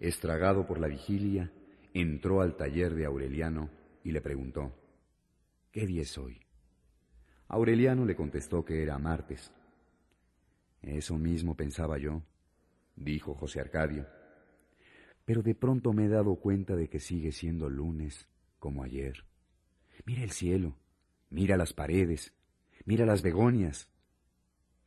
estragado 0.00 0.66
por 0.66 0.80
la 0.80 0.88
vigilia, 0.88 1.52
entró 1.92 2.40
al 2.40 2.56
taller 2.56 2.94
de 2.94 3.04
Aureliano 3.04 3.68
y 4.02 4.12
le 4.12 4.22
preguntó, 4.22 4.72
¿qué 5.70 5.86
día 5.86 6.00
es 6.00 6.16
hoy? 6.16 6.40
Aureliano 7.48 8.06
le 8.06 8.16
contestó 8.16 8.64
que 8.64 8.82
era 8.82 8.96
martes. 8.96 9.52
Eso 10.80 11.18
mismo 11.18 11.54
pensaba 11.54 11.98
yo, 11.98 12.22
dijo 12.96 13.34
José 13.34 13.60
Arcadio, 13.60 14.06
pero 15.26 15.42
de 15.42 15.54
pronto 15.54 15.92
me 15.92 16.06
he 16.06 16.08
dado 16.08 16.36
cuenta 16.36 16.76
de 16.76 16.88
que 16.88 16.98
sigue 16.98 17.30
siendo 17.30 17.68
lunes 17.68 18.26
como 18.58 18.84
ayer. 18.84 19.26
Mira 20.06 20.22
el 20.22 20.30
cielo, 20.30 20.78
mira 21.28 21.58
las 21.58 21.74
paredes, 21.74 22.32
Mira 22.84 23.06
las 23.06 23.22
begonias. 23.22 23.88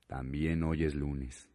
También 0.07 0.63
hoy 0.63 0.83
es 0.83 0.95
lunes. 0.95 1.49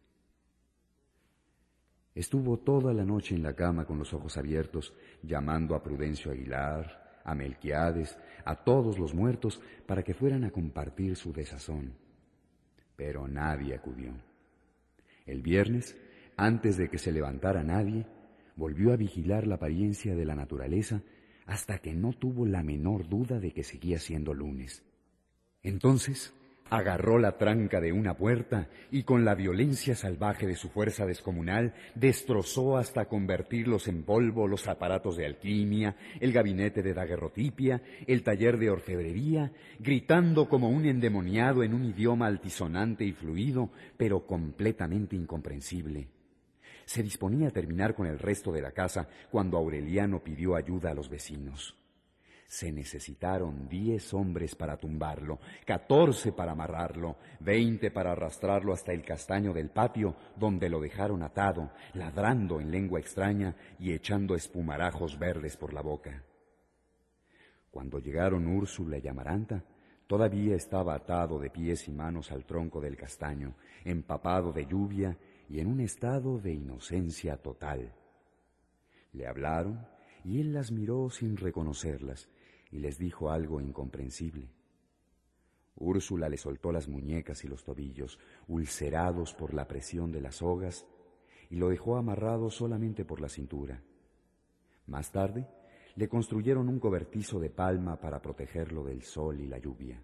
Estuvo 2.15 2.57
toda 2.57 2.93
la 2.93 3.05
noche 3.05 3.35
en 3.35 3.43
la 3.43 3.55
cama 3.55 3.85
con 3.85 3.99
los 3.99 4.13
ojos 4.13 4.37
abiertos, 4.37 4.93
llamando 5.21 5.75
a 5.75 5.83
Prudencio 5.83 6.31
Aguilar, 6.31 7.21
a 7.23 7.35
Melquiades, 7.35 8.17
a 8.43 8.55
todos 8.63 8.97
los 8.97 9.13
muertos, 9.13 9.61
para 9.85 10.03
que 10.03 10.15
fueran 10.15 10.43
a 10.43 10.51
compartir 10.51 11.15
su 11.15 11.31
desazón. 11.31 11.93
Pero 12.95 13.27
nadie 13.27 13.75
acudió. 13.75 14.11
El 15.27 15.43
viernes, 15.43 15.95
antes 16.37 16.75
de 16.75 16.89
que 16.89 16.97
se 16.97 17.11
levantara 17.11 17.63
nadie, 17.63 18.07
volvió 18.55 18.93
a 18.93 18.97
vigilar 18.97 19.45
la 19.45 19.55
apariencia 19.55 20.15
de 20.15 20.25
la 20.25 20.35
naturaleza 20.35 21.03
hasta 21.45 21.77
que 21.77 21.93
no 21.93 22.13
tuvo 22.13 22.45
la 22.47 22.63
menor 22.63 23.07
duda 23.07 23.39
de 23.39 23.51
que 23.51 23.63
seguía 23.63 23.99
siendo 23.99 24.33
lunes. 24.33 24.83
Entonces 25.63 26.33
agarró 26.71 27.19
la 27.19 27.37
tranca 27.37 27.81
de 27.81 27.91
una 27.91 28.15
puerta 28.15 28.69
y 28.91 29.03
con 29.03 29.25
la 29.25 29.35
violencia 29.35 29.93
salvaje 29.93 30.47
de 30.47 30.55
su 30.55 30.69
fuerza 30.69 31.05
descomunal 31.05 31.73
destrozó 31.95 32.77
hasta 32.77 33.05
convertirlos 33.05 33.89
en 33.89 34.03
polvo 34.03 34.47
los 34.47 34.69
aparatos 34.69 35.17
de 35.17 35.25
alquimia, 35.25 35.97
el 36.21 36.31
gabinete 36.31 36.81
de 36.81 36.93
daguerrotipia, 36.93 37.81
el 38.07 38.23
taller 38.23 38.57
de 38.57 38.69
orfebrería, 38.69 39.51
gritando 39.79 40.47
como 40.47 40.69
un 40.69 40.85
endemoniado 40.85 41.61
en 41.61 41.73
un 41.73 41.83
idioma 41.83 42.27
altisonante 42.27 43.03
y 43.03 43.11
fluido, 43.11 43.69
pero 43.97 44.25
completamente 44.25 45.17
incomprensible. 45.17 46.07
Se 46.85 47.03
disponía 47.03 47.49
a 47.49 47.51
terminar 47.51 47.95
con 47.95 48.07
el 48.07 48.17
resto 48.17 48.53
de 48.53 48.61
la 48.61 48.71
casa 48.71 49.09
cuando 49.29 49.57
Aureliano 49.57 50.23
pidió 50.23 50.55
ayuda 50.55 50.91
a 50.91 50.93
los 50.93 51.09
vecinos. 51.09 51.80
Se 52.51 52.69
necesitaron 52.69 53.69
diez 53.69 54.13
hombres 54.13 54.55
para 54.55 54.75
tumbarlo, 54.75 55.39
catorce 55.65 56.33
para 56.33 56.51
amarrarlo, 56.51 57.15
veinte 57.39 57.91
para 57.91 58.11
arrastrarlo 58.11 58.73
hasta 58.73 58.91
el 58.91 59.05
castaño 59.05 59.53
del 59.53 59.69
patio, 59.69 60.17
donde 60.35 60.67
lo 60.67 60.81
dejaron 60.81 61.23
atado, 61.23 61.71
ladrando 61.93 62.59
en 62.59 62.69
lengua 62.69 62.99
extraña 62.99 63.55
y 63.79 63.93
echando 63.93 64.35
espumarajos 64.35 65.17
verdes 65.17 65.55
por 65.55 65.71
la 65.71 65.79
boca. 65.79 66.25
Cuando 67.71 67.99
llegaron 67.99 68.45
Úrsula 68.45 68.97
y 68.97 69.07
Amaranta, 69.07 69.63
todavía 70.05 70.53
estaba 70.53 70.93
atado 70.93 71.39
de 71.39 71.51
pies 71.51 71.87
y 71.87 71.93
manos 71.93 72.33
al 72.33 72.43
tronco 72.43 72.81
del 72.81 72.97
castaño, 72.97 73.55
empapado 73.85 74.51
de 74.51 74.65
lluvia 74.65 75.17
y 75.47 75.61
en 75.61 75.67
un 75.67 75.79
estado 75.79 76.37
de 76.37 76.51
inocencia 76.51 77.37
total. 77.37 77.93
Le 79.13 79.25
hablaron 79.25 79.87
y 80.25 80.41
él 80.41 80.51
las 80.51 80.69
miró 80.73 81.09
sin 81.09 81.37
reconocerlas, 81.37 82.29
y 82.71 82.79
les 82.79 82.97
dijo 82.97 83.29
algo 83.29 83.61
incomprensible. 83.61 84.49
Úrsula 85.75 86.29
le 86.29 86.37
soltó 86.37 86.71
las 86.71 86.87
muñecas 86.87 87.43
y 87.43 87.47
los 87.47 87.63
tobillos, 87.63 88.19
ulcerados 88.47 89.33
por 89.33 89.53
la 89.53 89.67
presión 89.67 90.11
de 90.11 90.21
las 90.21 90.35
sogas, 90.35 90.85
y 91.49 91.55
lo 91.55 91.69
dejó 91.69 91.97
amarrado 91.97 92.49
solamente 92.49 93.03
por 93.03 93.19
la 93.19 93.29
cintura. 93.29 93.81
Más 94.87 95.11
tarde, 95.11 95.47
le 95.95 96.07
construyeron 96.07 96.69
un 96.69 96.79
cobertizo 96.79 97.39
de 97.39 97.49
palma 97.49 97.99
para 97.99 98.21
protegerlo 98.21 98.83
del 98.83 99.03
sol 99.03 99.41
y 99.41 99.47
la 99.47 99.57
lluvia. 99.57 100.01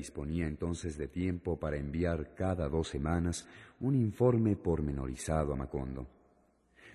Disponía 0.00 0.46
entonces 0.46 0.96
de 0.96 1.08
tiempo 1.08 1.60
para 1.60 1.76
enviar 1.76 2.34
cada 2.34 2.70
dos 2.70 2.88
semanas 2.88 3.46
un 3.80 3.94
informe 3.94 4.56
pormenorizado 4.56 5.52
a 5.52 5.56
Macondo. 5.56 6.08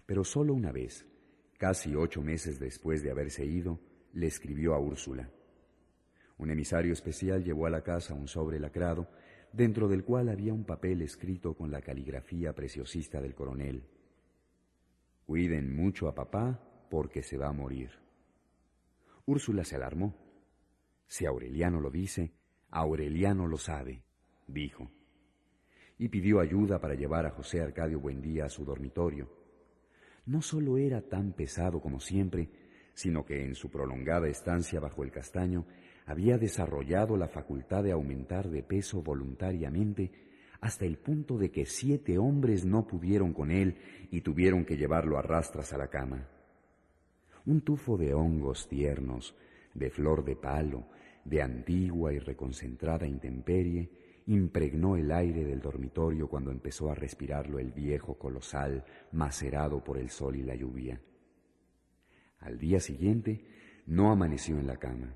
Pero 0.07 0.23
solo 0.23 0.55
una 0.55 0.71
vez, 0.71 1.05
casi 1.59 1.95
ocho 1.95 2.23
meses 2.23 2.59
después 2.59 3.03
de 3.03 3.11
haberse 3.11 3.45
ido, 3.45 3.79
le 4.13 4.25
escribió 4.25 4.73
a 4.73 4.79
Úrsula. 4.79 5.29
Un 6.39 6.49
emisario 6.49 6.93
especial 6.93 7.43
llevó 7.43 7.67
a 7.67 7.69
la 7.69 7.83
casa 7.83 8.15
un 8.15 8.27
sobre 8.27 8.59
lacrado, 8.59 9.07
dentro 9.53 9.87
del 9.87 10.03
cual 10.03 10.29
había 10.29 10.51
un 10.51 10.65
papel 10.65 11.03
escrito 11.03 11.53
con 11.53 11.69
la 11.69 11.81
caligrafía 11.81 12.53
preciosista 12.53 13.21
del 13.21 13.35
coronel. 13.35 13.83
Cuiden 15.27 15.75
mucho 15.75 16.07
a 16.07 16.15
papá 16.15 16.59
porque 16.89 17.21
se 17.21 17.37
va 17.37 17.49
a 17.49 17.53
morir. 17.53 17.91
Úrsula 19.27 19.63
se 19.63 19.75
alarmó 19.75 20.25
si 21.07 21.25
Aureliano 21.25 21.79
lo 21.79 21.91
dice, 21.91 22.31
Aureliano 22.75 23.47
lo 23.47 23.57
sabe, 23.57 24.01
dijo. 24.47 24.91
Y 25.97 26.09
pidió 26.09 26.41
ayuda 26.41 26.81
para 26.81 26.93
llevar 26.93 27.25
a 27.25 27.29
José 27.29 27.61
Arcadio 27.61 28.01
Buendía 28.01 28.43
a 28.45 28.49
su 28.49 28.65
dormitorio. 28.65 29.29
No 30.25 30.41
solo 30.41 30.77
era 30.77 31.01
tan 31.01 31.31
pesado 31.31 31.79
como 31.79 32.01
siempre, 32.01 32.49
sino 32.93 33.25
que 33.25 33.45
en 33.45 33.55
su 33.55 33.69
prolongada 33.69 34.27
estancia 34.27 34.81
bajo 34.81 35.05
el 35.05 35.11
castaño 35.11 35.65
había 36.05 36.37
desarrollado 36.37 37.15
la 37.15 37.29
facultad 37.29 37.81
de 37.81 37.93
aumentar 37.93 38.49
de 38.49 38.61
peso 38.61 39.01
voluntariamente 39.01 40.11
hasta 40.59 40.83
el 40.83 40.97
punto 40.97 41.37
de 41.37 41.51
que 41.51 41.65
siete 41.65 42.17
hombres 42.17 42.65
no 42.65 42.85
pudieron 42.87 43.31
con 43.31 43.51
él 43.51 43.77
y 44.11 44.19
tuvieron 44.19 44.65
que 44.65 44.75
llevarlo 44.75 45.17
a 45.17 45.21
rastras 45.21 45.71
a 45.71 45.77
la 45.77 45.87
cama. 45.87 46.27
Un 47.45 47.61
tufo 47.61 47.95
de 47.95 48.13
hongos 48.13 48.67
tiernos, 48.67 49.33
de 49.73 49.89
flor 49.89 50.25
de 50.25 50.35
palo, 50.35 50.89
de 51.25 51.41
antigua 51.41 52.13
y 52.13 52.19
reconcentrada 52.19 53.05
intemperie, 53.05 53.89
impregnó 54.27 54.95
el 54.95 55.11
aire 55.11 55.43
del 55.43 55.59
dormitorio 55.59 56.27
cuando 56.27 56.51
empezó 56.51 56.89
a 56.89 56.95
respirarlo 56.95 57.59
el 57.59 57.71
viejo 57.71 58.17
colosal 58.17 58.85
macerado 59.11 59.83
por 59.83 59.97
el 59.97 60.09
sol 60.09 60.35
y 60.35 60.43
la 60.43 60.55
lluvia. 60.55 60.99
Al 62.39 62.57
día 62.57 62.79
siguiente 62.79 63.45
no 63.87 64.11
amaneció 64.11 64.57
en 64.57 64.67
la 64.67 64.77
cama. 64.77 65.13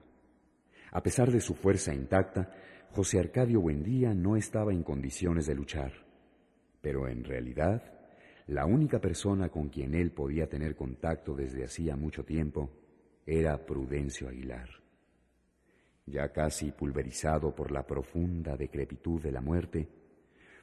A 0.91 1.02
pesar 1.04 1.32
de 1.32 1.41
su 1.41 1.54
fuerza 1.54 1.93
intacta, 1.93 2.52
José 2.91 3.19
Arcadio 3.19 3.62
Buendía 3.62 4.13
no 4.13 4.36
estaba 4.36 4.74
en 4.74 4.84
condiciones 4.84 5.45
de 5.45 5.56
luchar, 5.56 5.93
pero 6.82 7.08
en 7.08 7.24
realidad 7.24 7.84
la 8.48 8.65
única 8.65 9.00
persona 9.00 9.50
con 9.50 9.69
quien 9.69 9.93
él 9.93 10.12
podía 10.12 10.50
tener 10.50 10.76
contacto 10.76 11.36
desde 11.36 11.63
hacía 11.63 11.95
mucho 11.95 12.26
tiempo 12.26 12.72
era 13.28 13.63
Prudencio 13.63 14.28
Aguilar. 14.28 14.78
Ya 16.10 16.32
casi 16.32 16.72
pulverizado 16.72 17.54
por 17.54 17.72
la 17.72 17.86
profunda 17.86 18.58
decrepitud 18.58 19.22
de 19.22 19.32
la 19.32 19.41
muerte, 19.41 19.88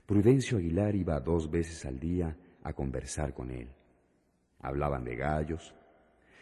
Prudencio 0.05 0.59
Aguilar 0.59 0.97
iba 0.97 1.21
dos 1.21 1.51
veces 1.51 1.85
al 1.85 2.01
día 2.01 2.37
a 2.65 2.73
conversar 2.73 3.33
con 3.33 3.51
él. 3.51 3.69
Hablaban 4.61 5.05
de 5.05 5.15
gallos, 5.15 5.73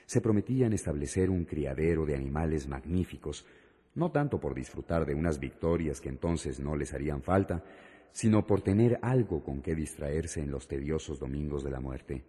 se 0.06 0.20
prometían 0.22 0.72
establecer 0.72 1.28
un 1.28 1.44
criadero 1.44 2.06
de 2.06 2.14
animales 2.14 2.66
magníficos, 2.66 3.46
no 3.94 4.10
tanto 4.10 4.40
por 4.40 4.54
disfrutar 4.54 5.04
de 5.04 5.14
unas 5.14 5.38
victorias 5.38 6.00
que 6.00 6.08
entonces 6.08 6.58
no 6.58 6.74
les 6.74 6.94
harían 6.94 7.22
falta, 7.22 7.62
sino 8.10 8.46
por 8.46 8.62
tener 8.62 8.98
algo 9.02 9.42
con 9.42 9.60
que 9.60 9.74
distraerse 9.74 10.40
en 10.40 10.50
los 10.50 10.66
tediosos 10.66 11.18
domingos 11.18 11.62
de 11.62 11.70
la 11.70 11.80
muerte. 11.80 12.24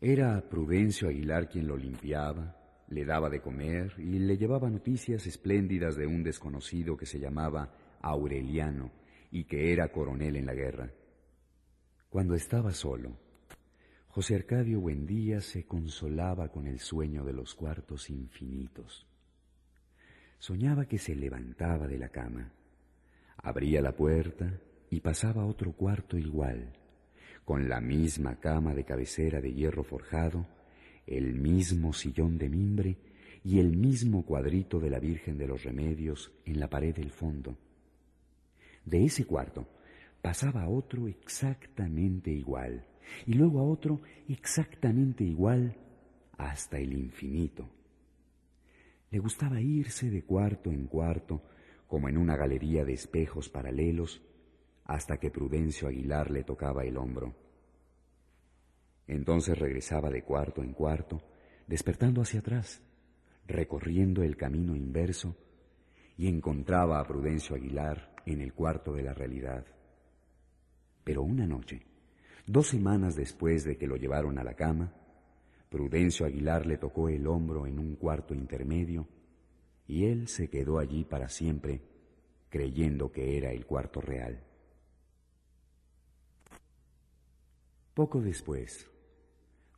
Era 0.00 0.46
Prudencio 0.48 1.08
Aguilar 1.08 1.48
quien 1.48 1.66
lo 1.66 1.76
limpiaba, 1.76 2.59
le 2.90 3.04
daba 3.04 3.30
de 3.30 3.40
comer 3.40 3.94
y 3.98 4.18
le 4.18 4.36
llevaba 4.36 4.68
noticias 4.68 5.26
espléndidas 5.26 5.96
de 5.96 6.06
un 6.06 6.22
desconocido 6.22 6.96
que 6.96 7.06
se 7.06 7.20
llamaba 7.20 7.72
Aureliano 8.02 8.90
y 9.30 9.44
que 9.44 9.72
era 9.72 9.92
coronel 9.92 10.36
en 10.36 10.46
la 10.46 10.54
guerra. 10.54 10.90
Cuando 12.08 12.34
estaba 12.34 12.72
solo, 12.72 13.16
José 14.08 14.34
Arcadio 14.34 14.80
Buendía 14.80 15.40
se 15.40 15.66
consolaba 15.66 16.48
con 16.48 16.66
el 16.66 16.80
sueño 16.80 17.24
de 17.24 17.32
los 17.32 17.54
cuartos 17.54 18.10
infinitos. 18.10 19.06
Soñaba 20.40 20.86
que 20.86 20.98
se 20.98 21.14
levantaba 21.14 21.86
de 21.86 21.98
la 21.98 22.08
cama, 22.08 22.52
abría 23.36 23.80
la 23.80 23.94
puerta 23.94 24.60
y 24.90 25.00
pasaba 25.00 25.42
a 25.42 25.46
otro 25.46 25.72
cuarto 25.72 26.18
igual, 26.18 26.72
con 27.44 27.68
la 27.68 27.80
misma 27.80 28.40
cama 28.40 28.74
de 28.74 28.84
cabecera 28.84 29.40
de 29.40 29.52
hierro 29.52 29.84
forjado, 29.84 30.46
el 31.10 31.34
mismo 31.34 31.92
sillón 31.92 32.38
de 32.38 32.48
mimbre 32.48 32.96
y 33.44 33.58
el 33.58 33.76
mismo 33.76 34.24
cuadrito 34.24 34.78
de 34.78 34.90
la 34.90 35.00
Virgen 35.00 35.36
de 35.36 35.48
los 35.48 35.64
Remedios 35.64 36.32
en 36.44 36.60
la 36.60 36.70
pared 36.70 36.94
del 36.94 37.10
fondo. 37.10 37.58
De 38.84 39.04
ese 39.04 39.24
cuarto 39.24 39.66
pasaba 40.22 40.62
a 40.62 40.68
otro 40.68 41.08
exactamente 41.08 42.30
igual, 42.30 42.86
y 43.26 43.34
luego 43.34 43.58
a 43.58 43.64
otro 43.64 44.02
exactamente 44.28 45.24
igual 45.24 45.76
hasta 46.38 46.78
el 46.78 46.92
infinito. 46.92 47.68
Le 49.10 49.18
gustaba 49.18 49.60
irse 49.60 50.10
de 50.10 50.22
cuarto 50.22 50.70
en 50.70 50.86
cuarto, 50.86 51.42
como 51.88 52.08
en 52.08 52.16
una 52.16 52.36
galería 52.36 52.84
de 52.84 52.92
espejos 52.92 53.48
paralelos, 53.48 54.22
hasta 54.84 55.18
que 55.18 55.30
Prudencio 55.30 55.88
Aguilar 55.88 56.30
le 56.30 56.44
tocaba 56.44 56.84
el 56.84 56.96
hombro. 56.96 57.34
Entonces 59.10 59.58
regresaba 59.58 60.08
de 60.08 60.22
cuarto 60.22 60.62
en 60.62 60.72
cuarto, 60.72 61.20
despertando 61.66 62.22
hacia 62.22 62.38
atrás, 62.38 62.80
recorriendo 63.44 64.22
el 64.22 64.36
camino 64.36 64.76
inverso, 64.76 65.36
y 66.16 66.28
encontraba 66.28 67.00
a 67.00 67.04
Prudencio 67.04 67.56
Aguilar 67.56 68.14
en 68.24 68.40
el 68.40 68.54
cuarto 68.54 68.92
de 68.92 69.02
la 69.02 69.12
realidad. 69.12 69.66
Pero 71.02 71.24
una 71.24 71.44
noche, 71.44 71.82
dos 72.46 72.68
semanas 72.68 73.16
después 73.16 73.64
de 73.64 73.76
que 73.76 73.88
lo 73.88 73.96
llevaron 73.96 74.38
a 74.38 74.44
la 74.44 74.54
cama, 74.54 74.94
Prudencio 75.68 76.24
Aguilar 76.24 76.64
le 76.64 76.78
tocó 76.78 77.08
el 77.08 77.26
hombro 77.26 77.66
en 77.66 77.80
un 77.80 77.96
cuarto 77.96 78.32
intermedio 78.32 79.08
y 79.88 80.04
él 80.04 80.28
se 80.28 80.48
quedó 80.48 80.78
allí 80.78 81.04
para 81.04 81.28
siempre 81.28 81.80
creyendo 82.48 83.10
que 83.10 83.36
era 83.36 83.50
el 83.50 83.66
cuarto 83.66 84.00
real. 84.00 84.40
Poco 87.92 88.20
después, 88.20 88.89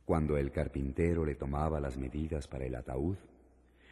cuando 0.05 0.37
el 0.37 0.51
carpintero 0.51 1.25
le 1.25 1.35
tomaba 1.35 1.79
las 1.79 1.97
medidas 1.97 2.47
para 2.47 2.65
el 2.65 2.75
ataúd, 2.75 3.17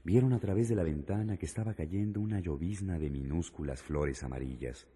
vieron 0.03 0.33
a 0.33 0.39
través 0.39 0.67
de 0.67 0.75
la 0.75 0.83
ventana 0.83 1.37
que 1.37 1.45
estaba 1.45 1.73
cayendo 1.73 2.19
una 2.19 2.39
llovizna 2.39 2.99
de 2.99 3.09
minúsculas 3.09 3.81
flores 3.81 4.23
amarillas. 4.23 4.87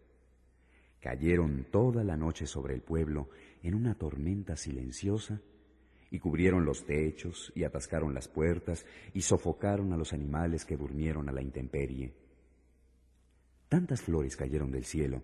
Cayeron 1.00 1.68
toda 1.72 2.04
la 2.04 2.18
noche 2.18 2.48
sobre 2.48 2.74
el 2.74 2.82
pueblo 2.82 3.30
en 3.62 3.76
una 3.76 3.96
tormenta 3.96 4.56
silenciosa 4.58 5.40
y 6.10 6.20
cubrieron 6.20 6.66
los 6.66 6.86
techos 6.86 7.52
y 7.56 7.64
atascaron 7.64 8.14
las 8.14 8.28
puertas 8.28 8.86
y 9.14 9.22
sofocaron 9.22 9.94
a 9.94 9.98
los 9.98 10.14
animales 10.14 10.66
que 10.66 10.78
durmieron 10.78 11.30
a 11.30 11.32
la 11.32 11.42
intemperie. 11.42 12.14
Tantas 13.70 14.02
flores 14.02 14.36
cayeron 14.36 14.72
del 14.72 14.86
cielo 14.86 15.22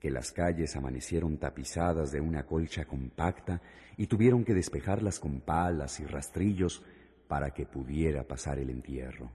que 0.00 0.10
las 0.10 0.32
calles 0.32 0.76
amanecieron 0.76 1.38
tapizadas 1.38 2.12
de 2.12 2.20
una 2.20 2.44
colcha 2.44 2.84
compacta 2.84 3.60
y 3.96 4.06
tuvieron 4.06 4.44
que 4.44 4.54
despejarlas 4.54 5.18
con 5.18 5.40
palas 5.40 6.00
y 6.00 6.04
rastrillos 6.04 6.82
para 7.26 7.50
que 7.50 7.66
pudiera 7.66 8.22
pasar 8.24 8.58
el 8.58 8.70
entierro. 8.70 9.30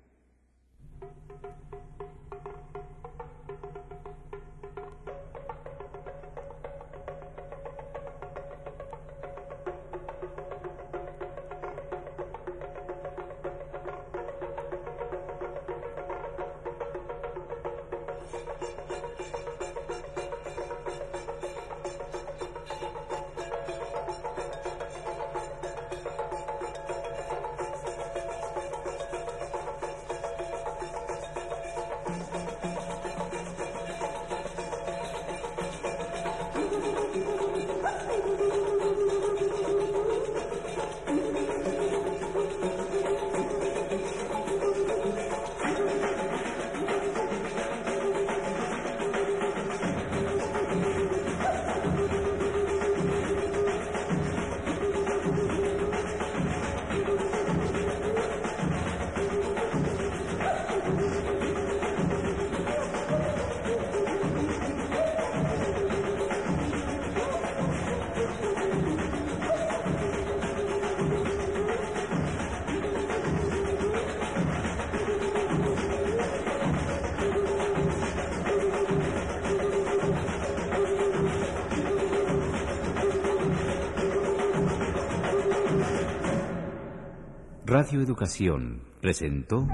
Educación 88.02 88.82
presentó 89.02 89.68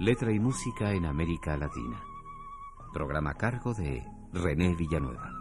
Letra 0.00 0.32
y 0.32 0.40
música 0.40 0.92
en 0.92 1.06
América 1.06 1.56
Latina. 1.56 2.00
Programa 2.92 3.30
a 3.30 3.34
cargo 3.34 3.74
de 3.74 4.04
René 4.32 4.74
Villanueva. 4.74 5.32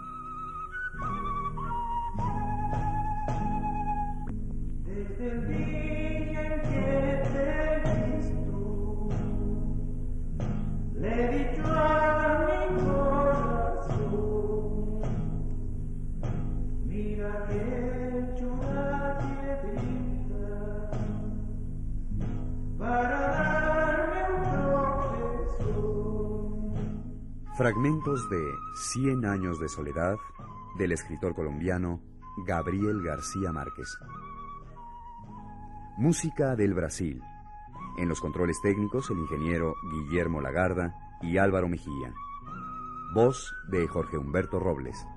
Fragmentos 27.57 28.29
de 28.29 28.53
Cien 28.75 29.25
años 29.25 29.59
de 29.59 29.67
soledad 29.67 30.17
del 30.77 30.91
escritor 30.91 31.33
colombiano 31.33 31.99
Gabriel 32.45 33.01
García 33.01 33.51
Márquez. 33.51 33.97
Música 35.97 36.55
del 36.55 36.75
Brasil. 36.75 37.19
En 37.97 38.09
los 38.09 38.21
controles 38.21 38.61
técnicos 38.61 39.09
el 39.09 39.17
ingeniero 39.17 39.73
Guillermo 39.91 40.39
Lagarda 40.39 40.93
y 41.23 41.39
Álvaro 41.39 41.67
Mejía. 41.67 42.13
Voz 43.15 43.51
de 43.71 43.87
Jorge 43.87 44.19
Humberto 44.19 44.59
Robles. 44.59 45.07